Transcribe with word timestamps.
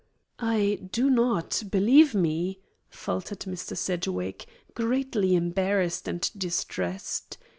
"I 0.39 0.79
do 0.91 1.11
not 1.11 1.61
believe 1.69 2.15
me" 2.15 2.57
faltered 2.89 3.41
Mr. 3.41 3.77
Sedgwick, 3.77 4.47
greatly 4.73 5.35
embarrassed 5.35 6.07
and 6.07 6.27
distressed. 6.35 7.37